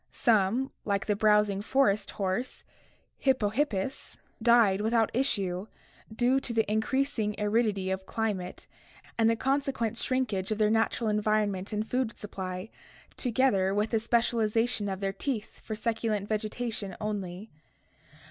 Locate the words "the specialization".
13.91-14.89